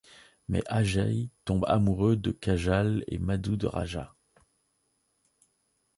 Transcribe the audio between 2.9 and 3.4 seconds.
et